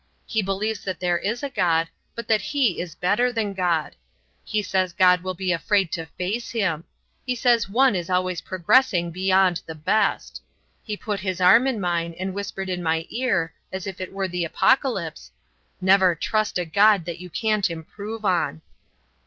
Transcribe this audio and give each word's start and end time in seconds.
He 0.25 0.41
believes 0.41 0.83
that 0.83 0.99
there 0.99 1.19
is 1.19 1.43
a 1.43 1.49
God, 1.51 1.87
but 2.15 2.27
that 2.27 2.41
he 2.41 2.79
is 2.81 2.95
better 2.95 3.31
than 3.31 3.53
God. 3.53 3.95
He 4.43 4.63
says 4.63 4.93
God 4.93 5.21
will 5.21 5.35
be 5.35 5.51
afraid 5.51 5.91
to 5.91 6.07
face 6.07 6.49
him. 6.49 6.85
He 7.23 7.35
says 7.35 7.69
one 7.69 7.95
is 7.95 8.09
always 8.09 8.41
progressing 8.41 9.11
beyond 9.11 9.61
the 9.67 9.75
best. 9.75 10.41
He 10.81 10.97
put 10.97 11.19
his 11.19 11.39
arm 11.39 11.67
in 11.67 11.79
mine 11.79 12.15
and 12.17 12.33
whispered 12.33 12.67
in 12.67 12.81
my 12.81 13.05
ear, 13.11 13.53
as 13.71 13.85
if 13.85 14.01
it 14.01 14.11
were 14.11 14.27
the 14.27 14.43
apocalypse: 14.43 15.29
'Never 15.81 16.15
trust 16.15 16.57
a 16.57 16.65
God 16.65 17.05
that 17.05 17.19
you 17.19 17.29
can't 17.29 17.69
improve 17.69 18.25
on.'" 18.25 18.63